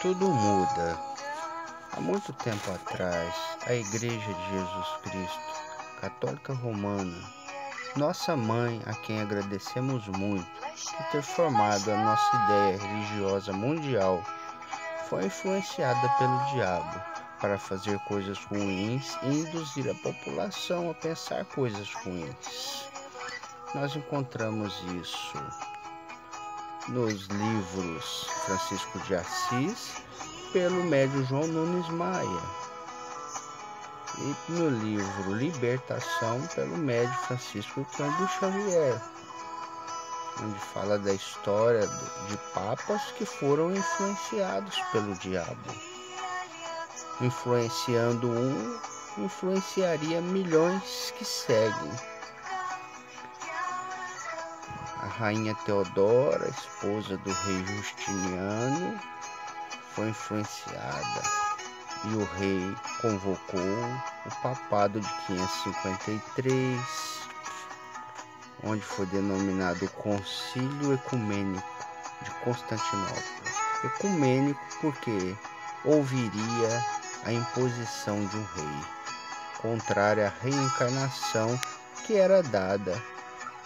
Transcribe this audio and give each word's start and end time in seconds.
Tudo 0.00 0.28
muda. 0.28 0.96
Há 1.92 2.00
muito 2.00 2.32
tempo 2.34 2.70
atrás, 2.70 3.34
a 3.66 3.74
Igreja 3.74 4.32
de 4.32 4.50
Jesus 4.50 4.86
Cristo, 5.02 6.00
Católica 6.00 6.54
Romana, 6.54 7.20
nossa 7.96 8.36
mãe, 8.36 8.80
a 8.86 8.94
quem 8.94 9.20
agradecemos 9.20 10.06
muito 10.06 10.46
por 10.96 11.04
ter 11.10 11.22
formado 11.22 11.90
a 11.90 11.96
nossa 11.96 12.36
ideia 12.44 12.78
religiosa 12.78 13.52
mundial, 13.52 14.22
foi 15.08 15.24
influenciada 15.24 16.08
pelo 16.16 16.44
diabo 16.52 17.02
para 17.40 17.58
fazer 17.58 17.98
coisas 18.06 18.38
ruins 18.44 19.18
e 19.24 19.40
induzir 19.40 19.90
a 19.90 19.94
população 19.96 20.92
a 20.92 20.94
pensar 20.94 21.44
coisas 21.46 21.92
ruins. 22.04 22.88
Nós 23.74 23.96
encontramos 23.96 24.80
isso 25.02 25.38
nos 26.88 27.26
livros 27.26 28.26
Francisco 28.46 28.98
de 29.00 29.14
Assis, 29.14 29.92
pelo 30.52 30.84
médio 30.84 31.24
João 31.26 31.46
Nunes 31.46 31.88
Maia, 31.90 32.42
e 34.18 34.52
no 34.52 34.70
livro 34.70 35.34
Libertação, 35.34 36.40
pelo 36.54 36.76
médio 36.78 37.14
Francisco 37.26 37.86
Cândido 37.96 38.28
Xavier, 38.28 39.00
onde 40.42 40.58
fala 40.58 40.98
da 40.98 41.12
história 41.12 41.86
de 42.28 42.36
papas 42.54 43.02
que 43.18 43.26
foram 43.26 43.74
influenciados 43.74 44.80
pelo 44.92 45.14
diabo. 45.16 45.88
Influenciando 47.20 48.28
um, 48.28 48.80
influenciaria 49.18 50.20
milhões 50.20 51.12
que 51.16 51.24
seguem 51.24 52.17
rainha 55.18 55.54
Teodora, 55.64 56.48
esposa 56.48 57.16
do 57.16 57.32
rei 57.32 57.64
Justiniano, 57.66 58.96
foi 59.92 60.10
influenciada 60.10 61.22
e 62.04 62.14
o 62.14 62.24
rei 62.38 62.76
convocou 63.02 63.60
o 64.26 64.30
papado 64.40 65.00
de 65.00 65.08
553, 65.26 66.80
onde 68.62 68.80
foi 68.80 69.06
denominado 69.06 69.86
o 69.86 69.90
Concílio 69.90 70.94
Ecumênico 70.94 71.66
de 72.22 72.30
Constantinopla. 72.44 73.48
Ecumênico 73.84 74.60
porque 74.80 75.36
ouviria 75.84 76.84
a 77.24 77.32
imposição 77.32 78.24
de 78.24 78.36
um 78.36 78.44
rei, 78.54 78.84
contrária 79.60 80.28
à 80.28 80.44
reencarnação 80.44 81.58
que 82.06 82.14
era 82.14 82.40
dada 82.40 83.02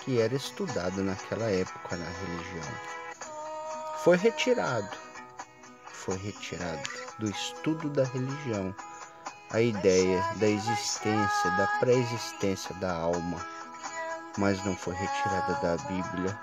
que 0.00 0.20
era 0.20 0.34
estudado 0.34 1.02
naquela 1.02 1.50
época 1.50 1.96
na 1.96 2.04
religião. 2.04 2.72
Foi 4.02 4.16
retirado, 4.16 4.96
foi 5.84 6.16
retirado 6.16 6.88
do 7.18 7.30
estudo 7.30 7.90
da 7.90 8.04
religião 8.04 8.74
a 9.52 9.60
ideia 9.60 10.22
da 10.36 10.48
existência, 10.48 11.50
da 11.56 11.66
pré-existência 11.80 12.74
da 12.76 12.92
alma, 12.92 13.44
mas 14.38 14.64
não 14.64 14.76
foi 14.76 14.94
retirada 14.94 15.54
da 15.54 15.76
Bíblia. 15.84 16.38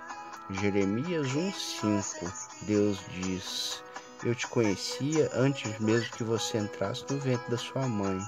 Jeremias 0.50 1.28
1:5, 1.30 2.32
Deus 2.64 3.00
diz: 3.10 3.84
Eu 4.24 4.36
te 4.36 4.46
conhecia 4.48 5.30
antes 5.34 5.80
mesmo 5.80 6.12
que 6.16 6.24
você 6.24 6.58
entrasse 6.58 7.06
no 7.10 7.18
ventre 7.20 7.50
da 7.50 7.58
sua 7.58 7.88
mãe. 7.88 8.20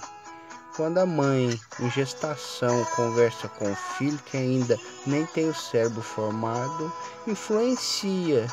Quando 0.80 0.98
a 1.00 1.06
mãe, 1.06 1.60
em 1.82 1.92
gestação, 1.92 2.86
conversa 2.96 3.50
com 3.50 3.70
o 3.70 3.76
filho 3.76 4.18
que 4.20 4.38
ainda 4.38 4.80
nem 5.06 5.26
tem 5.26 5.50
o 5.50 5.54
cérebro 5.54 6.02
formado, 6.02 6.90
influencia 7.28 8.48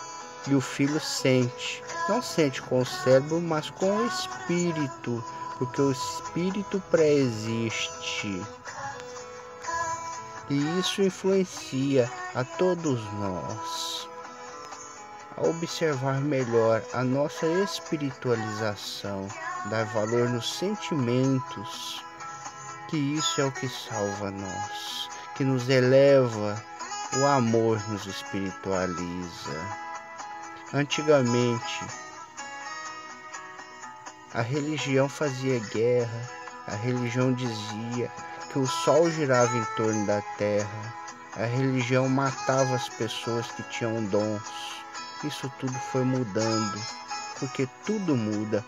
e 0.48 0.52
o 0.52 0.60
filho 0.60 0.98
sente. 0.98 1.84
Não 2.08 2.20
sente 2.20 2.60
com 2.62 2.80
o 2.80 2.84
cérebro, 2.84 3.40
mas 3.40 3.70
com 3.70 3.98
o 3.98 4.06
espírito, 4.08 5.22
porque 5.56 5.80
o 5.80 5.92
espírito 5.92 6.82
pré-existe. 6.90 8.42
E 10.50 10.80
isso 10.80 11.02
influencia 11.02 12.10
a 12.34 12.42
todos 12.42 13.00
nós. 13.20 14.08
A 15.36 15.42
observar 15.42 16.20
melhor 16.22 16.82
a 16.92 17.04
nossa 17.04 17.46
espiritualização, 17.46 19.28
dar 19.66 19.84
valor 19.84 20.28
nos 20.28 20.58
sentimentos, 20.58 22.04
que 22.96 23.14
isso 23.14 23.42
é 23.42 23.44
o 23.44 23.52
que 23.52 23.68
salva 23.68 24.30
nós, 24.30 25.10
que 25.34 25.44
nos 25.44 25.68
eleva, 25.68 26.56
o 27.18 27.26
amor 27.26 27.78
nos 27.90 28.06
espiritualiza. 28.06 29.60
Antigamente, 30.72 31.84
a 34.32 34.40
religião 34.40 35.10
fazia 35.10 35.58
guerra, 35.74 36.30
a 36.68 36.74
religião 36.76 37.34
dizia 37.34 38.10
que 38.50 38.58
o 38.58 38.66
sol 38.66 39.10
girava 39.10 39.54
em 39.54 39.64
torno 39.76 40.06
da 40.06 40.22
terra, 40.38 40.94
a 41.34 41.44
religião 41.44 42.08
matava 42.08 42.76
as 42.76 42.88
pessoas 42.88 43.46
que 43.48 43.62
tinham 43.64 44.06
dons. 44.06 44.40
Isso 45.22 45.52
tudo 45.60 45.78
foi 45.92 46.02
mudando, 46.02 46.80
porque 47.38 47.68
tudo 47.84 48.16
muda 48.16 48.64